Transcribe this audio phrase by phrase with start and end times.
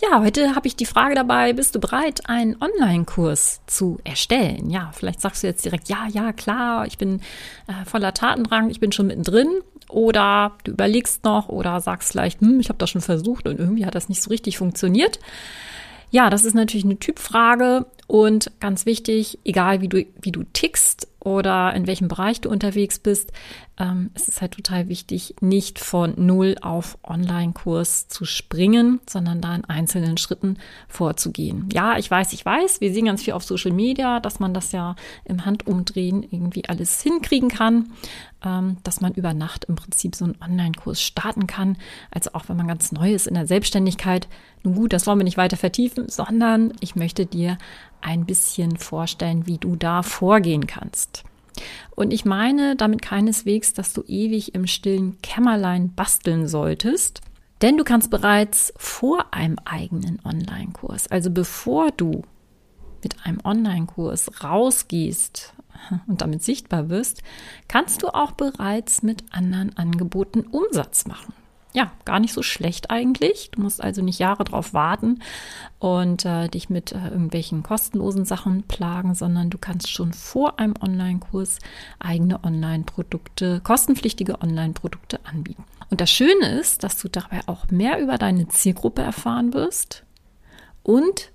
[0.00, 4.70] Ja, heute habe ich die Frage dabei, bist du bereit, einen Online-Kurs zu erstellen?
[4.70, 7.20] Ja, vielleicht sagst du jetzt direkt, ja, ja, klar, ich bin
[7.66, 9.48] äh, voller Tatendrang, ich bin schon mittendrin.
[9.88, 13.86] Oder du überlegst noch oder sagst vielleicht, hm, ich habe das schon versucht und irgendwie
[13.86, 15.18] hat das nicht so richtig funktioniert.
[16.10, 21.08] Ja, das ist natürlich eine Typfrage und ganz wichtig, egal wie du, wie du tickst
[21.28, 23.32] oder in welchem Bereich du unterwegs bist,
[23.78, 29.54] ähm, es ist halt total wichtig, nicht von Null auf Online-Kurs zu springen, sondern da
[29.54, 30.56] in einzelnen Schritten
[30.88, 31.68] vorzugehen.
[31.72, 34.72] Ja, ich weiß, ich weiß, wir sehen ganz viel auf Social Media, dass man das
[34.72, 37.90] ja im Handumdrehen irgendwie alles hinkriegen kann,
[38.42, 41.76] ähm, dass man über Nacht im Prinzip so einen Online-Kurs starten kann.
[42.10, 44.28] Also auch wenn man ganz neu ist in der Selbstständigkeit.
[44.62, 47.58] Nun gut, das wollen wir nicht weiter vertiefen, sondern ich möchte dir
[48.00, 51.17] ein bisschen vorstellen, wie du da vorgehen kannst.
[51.94, 57.20] Und ich meine damit keineswegs, dass du ewig im stillen Kämmerlein basteln solltest,
[57.62, 62.22] denn du kannst bereits vor einem eigenen Online-Kurs, also bevor du
[63.02, 65.54] mit einem Online-Kurs rausgehst
[66.06, 67.22] und damit sichtbar wirst,
[67.66, 71.32] kannst du auch bereits mit anderen Angeboten Umsatz machen
[71.78, 73.52] ja, gar nicht so schlecht eigentlich.
[73.52, 75.20] Du musst also nicht Jahre drauf warten
[75.78, 80.74] und äh, dich mit äh, irgendwelchen kostenlosen Sachen plagen, sondern du kannst schon vor einem
[80.80, 81.60] Online-Kurs
[82.00, 85.62] eigene Online-Produkte, kostenpflichtige Online-Produkte anbieten.
[85.88, 90.02] Und das Schöne ist, dass du dabei auch mehr über deine Zielgruppe erfahren wirst
[90.82, 91.30] und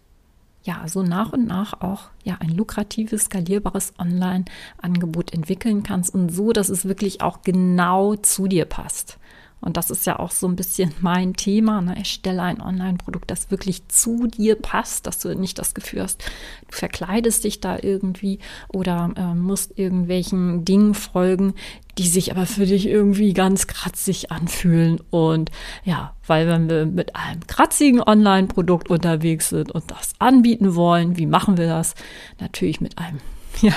[0.64, 6.52] ja, so nach und nach auch ja ein lukratives, skalierbares Online-Angebot entwickeln kannst und so,
[6.52, 9.20] dass es wirklich auch genau zu dir passt.
[9.64, 11.82] Und das ist ja auch so ein bisschen mein Thema.
[11.82, 11.98] Ne?
[11.98, 16.22] Erstelle ein Online-Produkt, das wirklich zu dir passt, dass du nicht das Gefühl hast,
[16.70, 21.54] du verkleidest dich da irgendwie oder äh, musst irgendwelchen Dingen folgen,
[21.98, 25.00] die sich aber für dich irgendwie ganz kratzig anfühlen.
[25.10, 25.52] Und
[25.84, 31.28] ja, weil wenn wir mit einem kratzigen Online-Produkt unterwegs sind und das anbieten wollen, wie
[31.28, 31.96] machen wir das?
[32.40, 33.20] Natürlich mit einem
[33.62, 33.74] ja,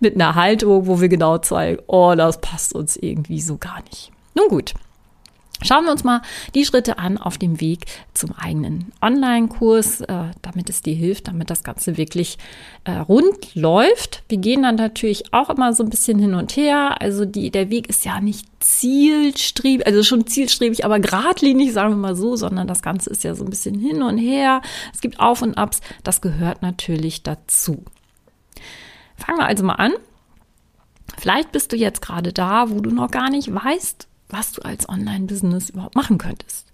[0.00, 4.12] mit einer Haltung, wo wir genau zeigen, oh, das passt uns irgendwie so gar nicht.
[4.34, 4.74] Nun gut,
[5.62, 6.20] Schauen wir uns mal
[6.54, 11.48] die Schritte an auf dem Weg zum eigenen Online-Kurs, äh, damit es dir hilft, damit
[11.48, 12.38] das Ganze wirklich
[12.82, 14.24] äh, rund läuft.
[14.28, 17.00] Wir gehen dann natürlich auch immer so ein bisschen hin und her.
[17.00, 21.96] Also die, der Weg ist ja nicht zielstrebig, also schon zielstrebig, aber geradlinig, sagen wir
[21.96, 24.60] mal so, sondern das Ganze ist ja so ein bisschen hin und her.
[24.92, 25.80] Es gibt Auf und Abs.
[26.02, 27.84] Das gehört natürlich dazu.
[29.16, 29.92] Fangen wir also mal an.
[31.16, 34.88] Vielleicht bist du jetzt gerade da, wo du noch gar nicht weißt, was du als
[34.88, 36.66] Online-Business überhaupt machen könntest.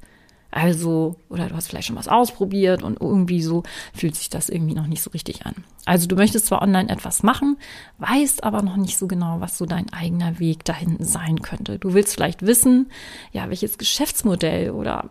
[0.52, 3.62] Also, oder du hast vielleicht schon was ausprobiert und irgendwie so
[3.94, 5.54] fühlt sich das irgendwie noch nicht so richtig an.
[5.84, 7.56] Also du möchtest zwar online etwas machen,
[7.98, 11.78] weißt aber noch nicht so genau, was so dein eigener Weg dahin sein könnte.
[11.78, 12.90] Du willst vielleicht wissen,
[13.32, 15.08] ja, welches Geschäftsmodell oder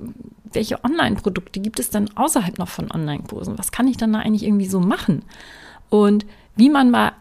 [0.52, 3.58] welche Online-Produkte gibt es dann außerhalb noch von Online-Kursen?
[3.58, 5.24] Was kann ich dann da eigentlich irgendwie so machen?
[5.90, 6.26] Und
[6.58, 7.14] wie man bei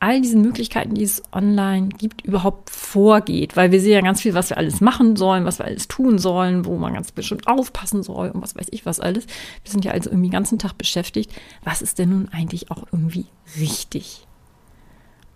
[0.00, 3.56] all diesen Möglichkeiten, die es online gibt, überhaupt vorgeht.
[3.56, 6.18] Weil wir sehen ja ganz viel, was wir alles machen sollen, was wir alles tun
[6.18, 9.26] sollen, wo man ganz bestimmt aufpassen soll und was weiß ich was alles.
[9.62, 11.32] Wir sind ja also irgendwie den ganzen Tag beschäftigt.
[11.64, 13.26] Was ist denn nun eigentlich auch irgendwie
[13.58, 14.26] richtig?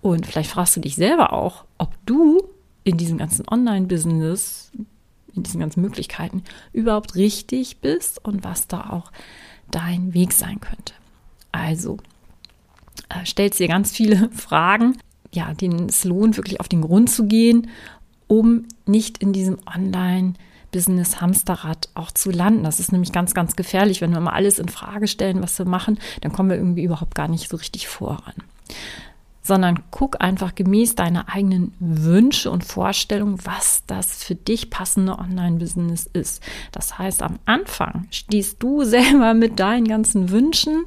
[0.03, 2.43] Und vielleicht fragst du dich selber auch, ob du
[2.85, 4.73] in diesem ganzen Online-Business,
[5.35, 9.13] in diesen ganzen Möglichkeiten überhaupt richtig bist und was da auch
[9.71, 10.95] dein Weg sein könnte.
[11.53, 11.99] Also,
[13.11, 14.97] äh, stellst dir ganz viele Fragen,
[15.33, 17.69] ja, denen es lohnt, wirklich auf den Grund zu gehen,
[18.27, 20.35] um nicht in diesem Online-
[20.71, 22.65] Business Hamsterrad auch zu landen.
[22.65, 24.01] Das ist nämlich ganz, ganz gefährlich.
[24.01, 27.15] Wenn wir mal alles in Frage stellen, was wir machen, dann kommen wir irgendwie überhaupt
[27.15, 28.35] gar nicht so richtig voran.
[29.43, 36.09] Sondern guck einfach gemäß deiner eigenen Wünsche und Vorstellungen, was das für dich passende Online-Business
[36.13, 36.43] ist.
[36.73, 40.85] Das heißt, am Anfang stehst du selber mit deinen ganzen Wünschen,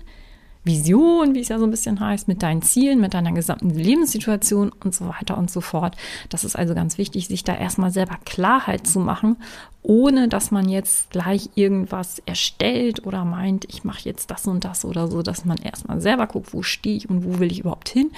[0.63, 4.71] Vision, wie es ja so ein bisschen heißt, mit deinen Zielen, mit deiner gesamten Lebenssituation
[4.83, 5.95] und so weiter und so fort.
[6.29, 9.37] Das ist also ganz wichtig, sich da erstmal selber Klarheit zu machen,
[9.81, 14.85] ohne dass man jetzt gleich irgendwas erstellt oder meint, ich mache jetzt das und das
[14.85, 17.89] oder so, dass man erstmal selber guckt, wo stehe ich und wo will ich überhaupt
[17.89, 18.11] hin,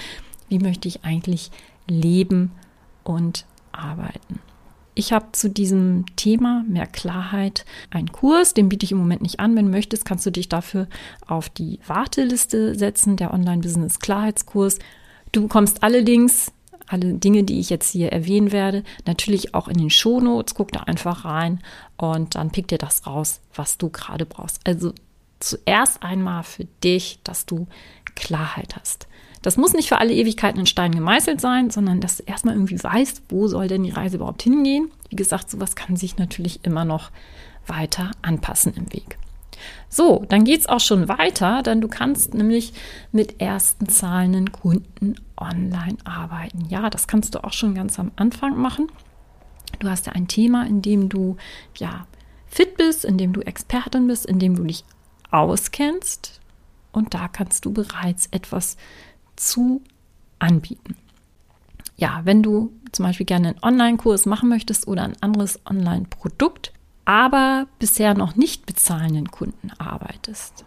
[0.48, 1.50] wie möchte ich eigentlich
[1.88, 2.52] leben
[3.02, 4.40] und arbeiten.
[4.98, 9.40] Ich habe zu diesem Thema mehr Klarheit einen Kurs, den biete ich im Moment nicht
[9.40, 9.54] an.
[9.54, 10.88] Wenn du möchtest, kannst du dich dafür
[11.26, 14.78] auf die Warteliste setzen, der Online-Business-Klarheitskurs.
[15.32, 16.02] Du bekommst alle
[16.86, 20.54] alle Dinge, die ich jetzt hier erwähnen werde, natürlich auch in den Shownotes.
[20.54, 21.60] Guck da einfach rein
[21.98, 24.66] und dann pick dir das raus, was du gerade brauchst.
[24.66, 24.94] Also
[25.40, 27.66] zuerst einmal für dich, dass du
[28.14, 29.08] Klarheit hast.
[29.46, 32.82] Das muss nicht für alle Ewigkeiten in Stein gemeißelt sein, sondern dass du erstmal irgendwie
[32.82, 34.90] weißt, wo soll denn die Reise überhaupt hingehen.
[35.08, 37.12] Wie gesagt, sowas kann sich natürlich immer noch
[37.64, 39.18] weiter anpassen im Weg.
[39.88, 42.72] So, dann geht es auch schon weiter, denn du kannst nämlich
[43.12, 46.64] mit ersten zahlenden Kunden online arbeiten.
[46.68, 48.88] Ja, das kannst du auch schon ganz am Anfang machen.
[49.78, 51.36] Du hast ja ein Thema, in dem du
[51.76, 52.08] ja
[52.48, 54.84] fit bist, in dem du Expertin bist, in dem du dich
[55.30, 56.40] auskennst
[56.96, 58.78] und da kannst du bereits etwas
[59.36, 59.82] zu
[60.38, 60.96] anbieten.
[61.96, 66.72] Ja, wenn du zum Beispiel gerne einen Online-Kurs machen möchtest oder ein anderes Online-Produkt,
[67.04, 70.64] aber bisher noch nicht bezahlenden Kunden arbeitest,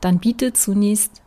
[0.00, 1.22] dann biete zunächst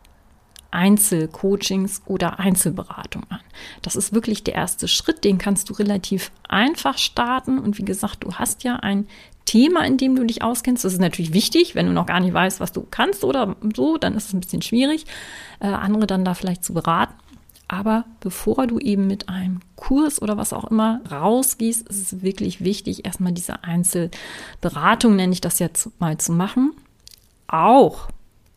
[0.70, 3.40] Einzelcoachings oder Einzelberatung an.
[3.82, 7.58] Das ist wirklich der erste Schritt, den kannst du relativ einfach starten.
[7.58, 9.06] Und wie gesagt, du hast ja ein
[9.46, 10.84] Thema, in dem du dich auskennst.
[10.84, 13.96] Das ist natürlich wichtig, wenn du noch gar nicht weißt, was du kannst oder so,
[13.96, 15.06] dann ist es ein bisschen schwierig,
[15.60, 17.14] äh, andere dann da vielleicht zu beraten.
[17.68, 22.62] Aber bevor du eben mit einem Kurs oder was auch immer rausgehst, ist es wirklich
[22.62, 26.72] wichtig, erstmal diese Einzelberatung, nenne ich das jetzt mal, zu machen.
[27.48, 28.08] Auch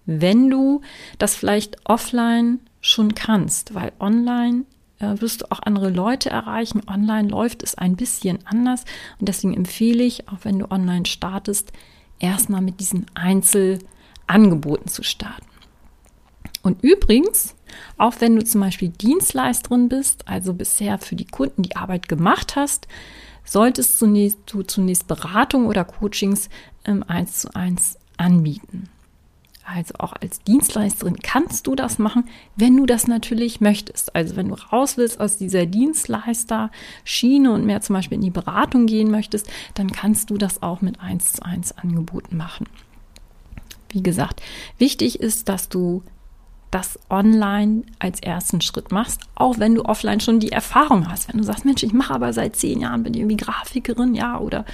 [0.06, 0.82] wenn du
[1.18, 4.66] das vielleicht offline schon kannst, weil online
[5.00, 6.82] äh, wirst du auch andere Leute erreichen.
[6.88, 8.84] Online läuft es ein bisschen anders
[9.20, 11.72] und deswegen empfehle ich, auch wenn du online startest,
[12.20, 15.46] erstmal mit diesen Einzelangeboten zu starten.
[16.62, 17.56] Und übrigens,
[17.98, 22.56] auch wenn du zum Beispiel Dienstleisterin bist, also bisher für die Kunden die Arbeit gemacht
[22.56, 22.88] hast,
[23.46, 26.50] solltest du zunächst Beratung oder Coachings
[26.84, 28.90] im 1 zu 1 anbieten.
[29.76, 32.24] Also auch als Dienstleisterin kannst du das machen,
[32.56, 34.16] wenn du das natürlich möchtest.
[34.16, 38.88] Also wenn du raus willst aus dieser Dienstleister-Schiene und mehr zum Beispiel in die Beratung
[38.88, 42.66] gehen möchtest, dann kannst du das auch mit 1 zu 1 Angeboten machen.
[43.90, 44.42] Wie gesagt,
[44.80, 46.04] wichtig ist, dass du
[46.72, 51.28] das online als ersten Schritt machst, auch wenn du offline schon die Erfahrung hast.
[51.28, 54.66] Wenn du sagst, Mensch, ich mache aber seit zehn Jahren, bin irgendwie Grafikerin, ja, oder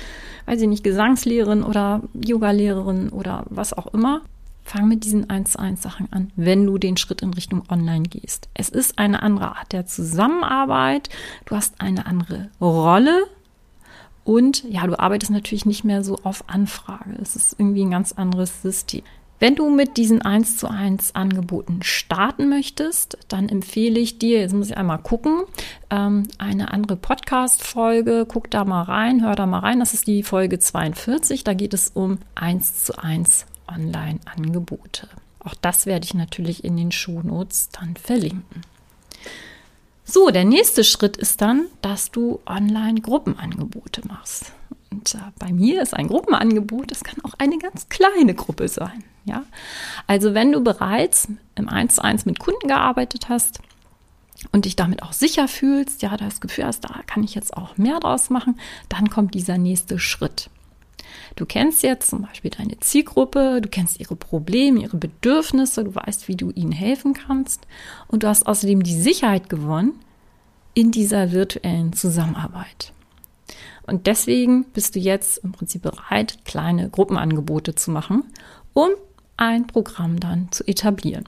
[0.46, 4.22] weiß ich nicht, Gesangslehrerin oder Yogalehrerin oder was auch immer.
[4.66, 8.02] Fang mit diesen 1 zu 1 Sachen an, wenn du den Schritt in Richtung Online
[8.02, 8.50] gehst.
[8.56, 11.10] Es ist eine andere Art der Zusammenarbeit.
[11.46, 13.28] Du hast eine andere Rolle.
[14.24, 17.16] Und ja, du arbeitest natürlich nicht mehr so auf Anfrage.
[17.22, 19.04] Es ist irgendwie ein ganz anderes System.
[19.38, 24.56] Wenn du mit diesen 1 zu 1 Angeboten starten möchtest, dann empfehle ich dir, jetzt
[24.56, 25.44] muss ich einmal gucken,
[25.92, 28.26] ähm, eine andere Podcast-Folge.
[28.28, 29.80] Guck da mal rein, hör da mal rein.
[29.80, 31.44] Das ist die Folge 42.
[31.44, 35.10] Da geht es um 1 zu 1 Online-Angebote.
[35.40, 38.62] Auch das werde ich natürlich in den Shownotes dann verlinken.
[40.04, 44.52] So, der nächste Schritt ist dann, dass du Online-Gruppenangebote machst.
[44.92, 49.04] Und äh, bei mir ist ein Gruppenangebot, das kann auch eine ganz kleine Gruppe sein.
[49.26, 49.44] Ja?
[50.08, 53.60] Also wenn du bereits im 1 zu 1 mit Kunden gearbeitet hast
[54.52, 57.78] und dich damit auch sicher fühlst, ja, das Gefühl hast, da kann ich jetzt auch
[57.78, 58.60] mehr draus machen,
[58.90, 60.50] dann kommt dieser nächste Schritt.
[61.36, 66.28] Du kennst jetzt zum Beispiel deine Zielgruppe, du kennst ihre Probleme, ihre Bedürfnisse, du weißt,
[66.28, 67.68] wie du ihnen helfen kannst
[68.08, 70.00] und du hast außerdem die Sicherheit gewonnen
[70.74, 72.94] in dieser virtuellen Zusammenarbeit.
[73.88, 78.24] Und deswegen bist du jetzt im Prinzip bereit, kleine Gruppenangebote zu machen,
[78.74, 78.90] um
[79.38, 81.26] ein Programm dann zu etablieren.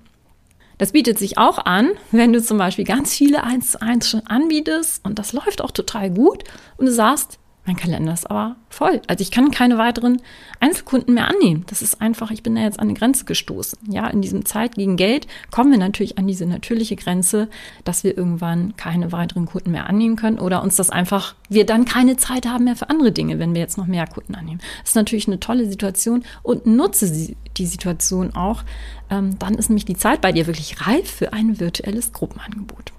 [0.77, 4.27] Das bietet sich auch an, wenn du zum Beispiel ganz viele 1 zu 1 schon
[4.27, 6.43] anbietest und das läuft auch total gut
[6.77, 9.01] und du sagst, mein Kalender ist aber voll.
[9.07, 10.21] Also ich kann keine weiteren
[10.61, 11.65] Einzelkunden mehr annehmen.
[11.67, 13.77] Das ist einfach, ich bin da jetzt an eine Grenze gestoßen.
[13.91, 17.49] Ja, in diesem Zeit gegen Geld kommen wir natürlich an diese natürliche Grenze,
[17.83, 21.83] dass wir irgendwann keine weiteren Kunden mehr annehmen können oder uns das einfach, wir dann
[21.83, 24.61] keine Zeit haben mehr für andere Dinge, wenn wir jetzt noch mehr Kunden annehmen.
[24.79, 28.63] Das ist natürlich eine tolle Situation und nutze die Situation auch.
[29.09, 32.93] Ähm, dann ist nämlich die Zeit bei dir wirklich reif für ein virtuelles Gruppenangebot.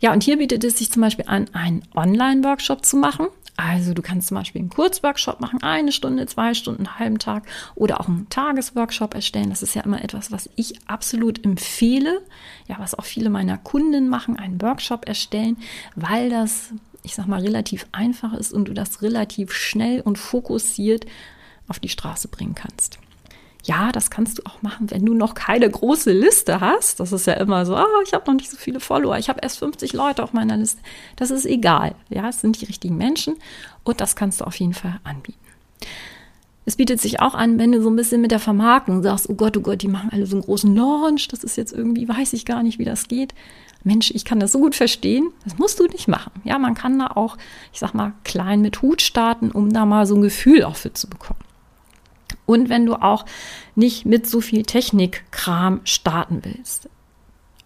[0.00, 3.28] Ja, und hier bietet es sich zum Beispiel an, einen Online-Workshop zu machen.
[3.56, 7.44] Also du kannst zum Beispiel einen Kurzworkshop machen, eine Stunde, zwei Stunden, einen halben Tag
[7.76, 9.50] oder auch einen Tagesworkshop erstellen.
[9.50, 12.20] Das ist ja immer etwas, was ich absolut empfehle.
[12.66, 15.56] Ja, was auch viele meiner Kunden machen, einen Workshop erstellen,
[15.94, 16.70] weil das,
[17.02, 21.06] ich sag mal, relativ einfach ist und du das relativ schnell und fokussiert
[21.68, 22.98] auf die Straße bringen kannst.
[23.64, 27.00] Ja, das kannst du auch machen, wenn du noch keine große Liste hast.
[27.00, 29.40] Das ist ja immer so, oh, ich habe noch nicht so viele Follower, ich habe
[29.42, 30.82] erst 50 Leute auf meiner Liste.
[31.16, 31.94] Das ist egal.
[32.10, 33.36] Ja, es sind die richtigen Menschen
[33.82, 35.38] und das kannst du auf jeden Fall anbieten.
[36.66, 39.34] Es bietet sich auch an, wenn du so ein bisschen mit der Vermarktung sagst, oh
[39.34, 42.34] Gott, oh Gott, die machen alle so einen großen Launch, das ist jetzt irgendwie, weiß
[42.34, 43.34] ich gar nicht, wie das geht.
[43.82, 45.30] Mensch, ich kann das so gut verstehen.
[45.44, 46.32] Das musst du nicht machen.
[46.44, 47.36] Ja, man kann da auch,
[47.72, 50.92] ich sag mal, klein mit Hut starten, um da mal so ein Gefühl auch für
[50.94, 51.40] zu bekommen.
[52.46, 53.24] Und wenn du auch
[53.74, 56.88] nicht mit so viel Technikkram starten willst.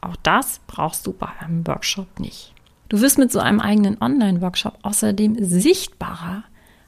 [0.01, 2.53] Auch das brauchst du bei einem Workshop nicht.
[2.89, 6.45] Du wirst mit so einem eigenen Online-Workshop außerdem sichtbarer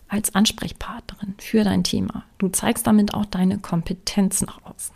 [0.08, 2.24] als Ansprechpartnerin für dein Thema.
[2.38, 4.94] Du zeigst damit auch deine Kompetenz nach außen.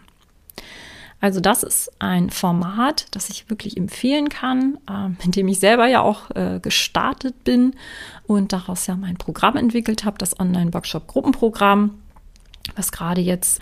[1.20, 5.86] Also das ist ein Format, das ich wirklich empfehlen kann, äh, mit dem ich selber
[5.86, 7.76] ja auch äh, gestartet bin
[8.26, 11.98] und daraus ja mein Programm entwickelt habe, das Online-Workshop-Gruppenprogramm,
[12.76, 13.60] was gerade jetzt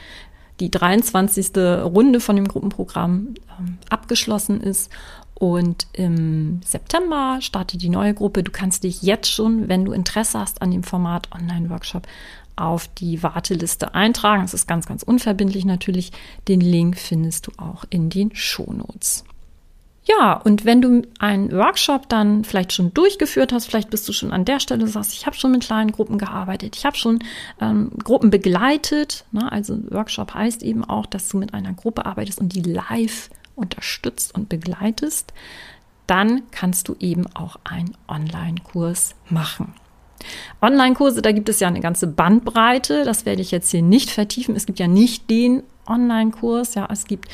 [0.60, 1.56] die 23.
[1.56, 4.90] Runde von dem Gruppenprogramm ähm, abgeschlossen ist
[5.34, 8.44] und im September startet die neue Gruppe.
[8.44, 12.06] Du kannst dich jetzt schon, wenn du Interesse hast an dem Format Online-Workshop,
[12.54, 14.42] auf die Warteliste eintragen.
[14.42, 16.12] Das ist ganz, ganz unverbindlich natürlich.
[16.48, 19.24] Den Link findest du auch in den Shownotes.
[20.04, 24.32] Ja, und wenn du einen Workshop dann vielleicht schon durchgeführt hast, vielleicht bist du schon
[24.32, 27.20] an der Stelle, sagst, ich habe schon mit kleinen Gruppen gearbeitet, ich habe schon
[27.60, 29.24] ähm, Gruppen begleitet.
[29.30, 29.50] Ne?
[29.50, 34.34] Also Workshop heißt eben auch, dass du mit einer Gruppe arbeitest und die live unterstützt
[34.34, 35.32] und begleitest,
[36.08, 39.74] dann kannst du eben auch einen Online-Kurs machen.
[40.60, 43.04] Online-Kurse, da gibt es ja eine ganze Bandbreite.
[43.04, 44.56] Das werde ich jetzt hier nicht vertiefen.
[44.56, 46.74] Es gibt ja nicht den Online-Kurs.
[46.74, 47.28] Ja, es gibt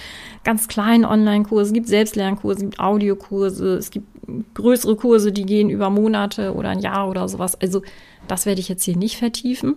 [0.44, 4.06] ganz kleine Online-Kurse, es gibt Selbstlernkurse, es gibt Audiokurse, es gibt
[4.54, 7.60] größere Kurse, die gehen über Monate oder ein Jahr oder sowas.
[7.60, 7.82] Also,
[8.26, 9.76] das werde ich jetzt hier nicht vertiefen.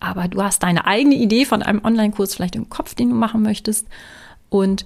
[0.00, 3.42] Aber du hast deine eigene Idee von einem Online-Kurs vielleicht im Kopf, den du machen
[3.42, 3.86] möchtest.
[4.48, 4.84] Und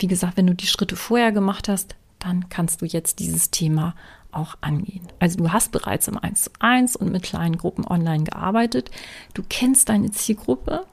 [0.00, 3.94] wie gesagt, wenn du die Schritte vorher gemacht hast, dann kannst du jetzt dieses Thema
[4.32, 5.06] auch angehen.
[5.18, 8.90] Also du hast bereits im 1 zu 1 und mit kleinen Gruppen online gearbeitet.
[9.34, 10.84] Du kennst deine Zielgruppe.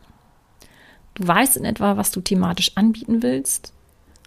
[1.15, 3.74] Du weißt in etwa, was du thematisch anbieten willst.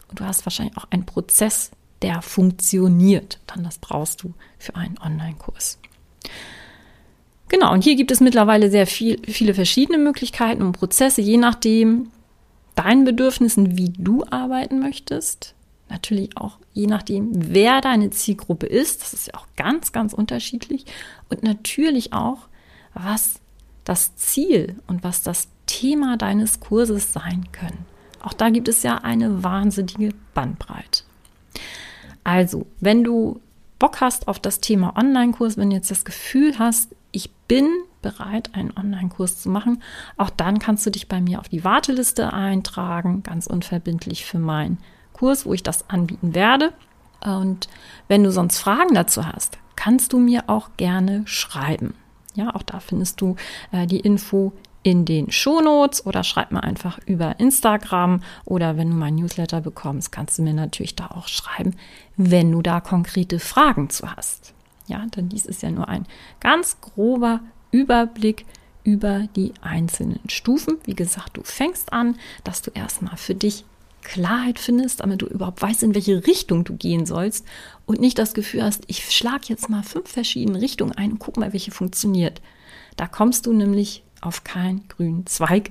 [0.08, 1.70] Und du hast wahrscheinlich auch einen Prozess,
[2.02, 3.38] der funktioniert.
[3.46, 5.78] Dann das brauchst du für einen Online-Kurs.
[7.48, 12.10] Genau, und hier gibt es mittlerweile sehr viel, viele verschiedene Möglichkeiten und Prozesse, je nachdem,
[12.74, 15.54] deinen Bedürfnissen, wie du arbeiten möchtest.
[15.88, 19.02] Natürlich auch je nachdem, wer deine Zielgruppe ist.
[19.02, 20.84] Das ist ja auch ganz, ganz unterschiedlich.
[21.28, 22.48] Und natürlich auch,
[22.94, 23.40] was
[23.84, 27.86] das Ziel und was das Thema deines Kurses sein können.
[28.20, 31.04] Auch da gibt es ja eine wahnsinnige Bandbreite.
[32.24, 33.40] Also, wenn du
[33.78, 37.68] Bock hast auf das Thema Online-Kurs, wenn du jetzt das Gefühl hast, ich bin
[38.02, 39.82] bereit, einen Online-Kurs zu machen,
[40.16, 44.78] auch dann kannst du dich bei mir auf die Warteliste eintragen, ganz unverbindlich für meinen
[45.12, 46.72] Kurs, wo ich das anbieten werde.
[47.20, 47.68] Und
[48.08, 51.94] wenn du sonst Fragen dazu hast, kannst du mir auch gerne schreiben.
[52.34, 53.36] Ja, auch da findest du
[53.72, 58.96] äh, die Info in den Shownotes oder schreib mir einfach über Instagram oder wenn du
[58.96, 61.74] mein Newsletter bekommst, kannst du mir natürlich da auch schreiben,
[62.16, 64.54] wenn du da konkrete Fragen zu hast.
[64.86, 66.06] Ja, denn dies ist ja nur ein
[66.40, 68.46] ganz grober Überblick
[68.84, 70.78] über die einzelnen Stufen.
[70.84, 73.64] Wie gesagt, du fängst an, dass du erstmal für dich
[74.02, 77.44] Klarheit findest, damit du überhaupt weißt, in welche Richtung du gehen sollst
[77.84, 81.36] und nicht das Gefühl hast, ich schlage jetzt mal fünf verschiedene Richtungen ein und guck
[81.36, 82.40] mal, welche funktioniert.
[82.96, 85.70] Da kommst du nämlich auf keinen grünen Zweig,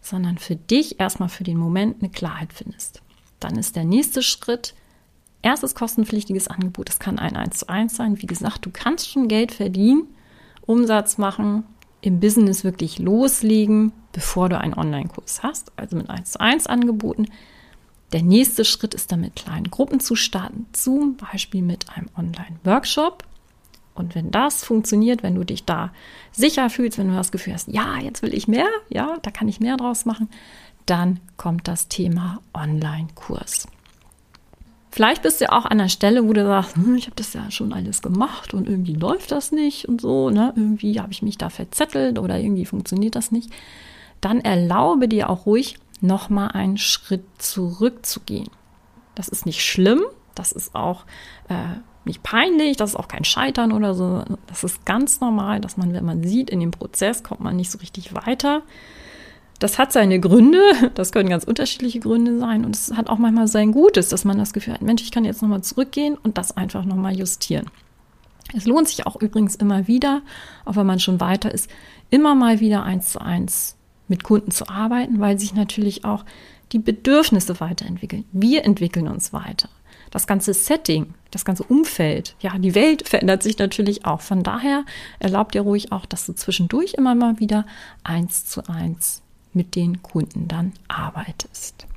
[0.00, 3.02] sondern für dich erstmal für den Moment eine Klarheit findest.
[3.40, 4.74] Dann ist der nächste Schritt,
[5.42, 8.20] erstes kostenpflichtiges Angebot, das kann ein 1 zu 1 sein.
[8.22, 10.08] Wie gesagt, du kannst schon Geld verdienen,
[10.62, 11.64] Umsatz machen,
[12.00, 17.26] im Business wirklich loslegen, bevor du einen Online-Kurs hast, also mit 1 zu 1 Angeboten.
[18.12, 23.24] Der nächste Schritt ist dann mit kleinen Gruppen zu starten, zum Beispiel mit einem Online-Workshop.
[23.94, 25.92] Und wenn das funktioniert, wenn du dich da
[26.32, 29.48] sicher fühlst, wenn du das Gefühl hast, ja, jetzt will ich mehr, ja, da kann
[29.48, 30.28] ich mehr draus machen,
[30.86, 33.68] dann kommt das Thema Online-Kurs.
[34.90, 37.50] Vielleicht bist du auch an der Stelle, wo du sagst, hm, ich habe das ja
[37.50, 40.52] schon alles gemacht und irgendwie läuft das nicht und so, ne?
[40.54, 43.50] Irgendwie habe ich mich da verzettelt oder irgendwie funktioniert das nicht.
[44.20, 48.48] Dann erlaube dir auch ruhig, nochmal einen Schritt zurückzugehen.
[49.16, 50.02] Das ist nicht schlimm,
[50.36, 51.04] das ist auch
[51.48, 54.24] äh, nicht peinlich, das ist auch kein Scheitern oder so.
[54.46, 57.70] Das ist ganz normal, dass man, wenn man sieht, in dem Prozess kommt man nicht
[57.70, 58.62] so richtig weiter,
[59.58, 60.60] das hat seine Gründe,
[60.94, 64.38] das können ganz unterschiedliche Gründe sein und es hat auch manchmal sein Gutes, dass man
[64.38, 67.70] das Gefühl hat, Mensch, ich kann jetzt nochmal zurückgehen und das einfach nochmal justieren.
[68.56, 70.22] Es lohnt sich auch übrigens immer wieder,
[70.64, 71.70] auch wenn man schon weiter ist,
[72.10, 76.24] immer mal wieder eins zu eins mit Kunden zu arbeiten, weil sich natürlich auch
[76.72, 78.24] die Bedürfnisse weiterentwickeln.
[78.32, 79.68] Wir entwickeln uns weiter.
[80.14, 84.20] Das ganze Setting, das ganze Umfeld, ja, die Welt verändert sich natürlich auch.
[84.20, 84.84] Von daher
[85.18, 87.66] erlaubt dir ruhig auch, dass du zwischendurch immer mal wieder
[88.04, 91.88] eins zu eins mit den Kunden dann arbeitest.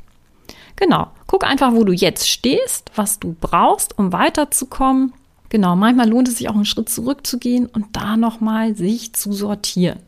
[0.77, 5.13] Genau, guck einfach, wo du jetzt stehst, was du brauchst, um weiterzukommen.
[5.49, 9.99] Genau, manchmal lohnt es sich auch einen Schritt zurückzugehen und da nochmal sich zu sortieren.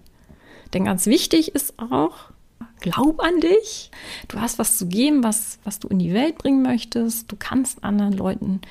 [0.74, 2.32] Denn ganz wichtig ist auch,
[2.80, 3.92] glaub an dich.
[4.28, 7.32] Du hast was zu geben, was, was du in die Welt bringen möchtest.
[7.32, 8.62] Du kannst anderen Leuten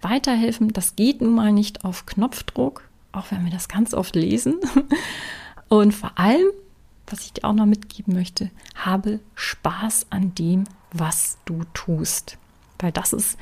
[0.00, 0.72] weiterhelfen.
[0.72, 4.56] Das geht nun mal nicht auf Knopfdruck, auch wenn wir das ganz oft lesen.
[5.68, 6.48] Und vor allem,
[7.06, 12.38] was ich dir auch noch mitgeben möchte, habe Spaß an dem, was du tust.
[12.78, 13.38] Weil das ist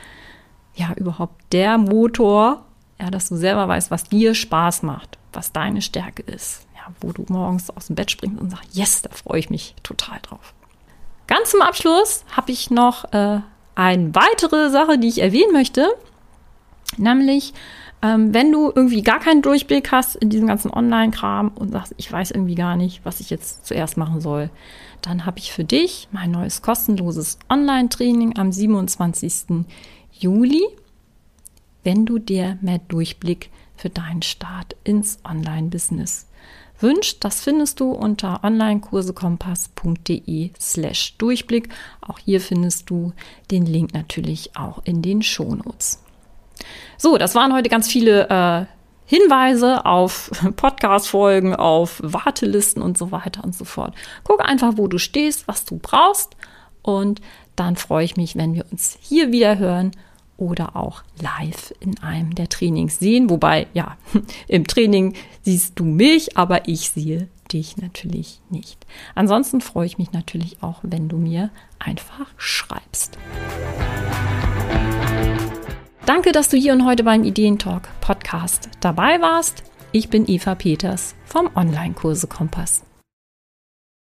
[0.75, 2.64] ja überhaupt der Motor,
[2.99, 6.65] ja, dass du selber weißt, was dir Spaß macht, was deine Stärke ist
[7.00, 10.19] wo du morgens aus dem Bett springst und sagst, yes, da freue ich mich total
[10.23, 10.55] drauf.
[11.26, 13.40] Ganz zum Abschluss habe ich noch äh,
[13.75, 15.88] eine weitere Sache, die ich erwähnen möchte,
[16.97, 17.52] nämlich
[18.02, 22.11] ähm, wenn du irgendwie gar keinen Durchblick hast in diesem ganzen Online-Kram und sagst, ich
[22.11, 24.50] weiß irgendwie gar nicht, was ich jetzt zuerst machen soll,
[25.02, 29.66] dann habe ich für dich mein neues kostenloses Online-Training am 27.
[30.12, 30.62] Juli,
[31.85, 36.26] wenn du dir mehr Durchblick für deinen Start ins Online-Business
[36.80, 41.68] wünscht, das findest du unter onlinekursekompass.de slash Durchblick.
[42.00, 43.12] Auch hier findest du
[43.50, 46.02] den Link natürlich auch in den Shownotes.
[46.99, 48.66] So, das waren heute ganz viele äh,
[49.06, 53.95] Hinweise auf Podcast-Folgen, auf Wartelisten und so weiter und so fort.
[54.25, 56.37] Guck einfach, wo du stehst, was du brauchst
[56.83, 57.21] und
[57.54, 59.92] dann freue ich mich, wenn wir uns hier wieder hören
[60.37, 63.31] oder auch live in einem der Trainings sehen.
[63.31, 63.97] Wobei, ja,
[64.49, 68.87] im Training siehst du mich, aber ich sehe dich natürlich nicht.
[69.14, 73.19] Ansonsten freue ich mich natürlich auch, wenn du mir einfach schreibst.
[76.05, 79.64] Danke, dass du hier und heute beim Ideentalk Podcast dabei warst.
[79.93, 82.83] Ich bin Eva Peters vom Online-Kurse Kompass.